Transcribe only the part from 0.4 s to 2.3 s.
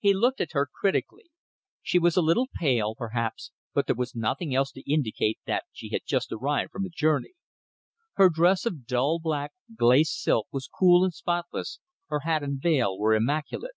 at her critically. She was a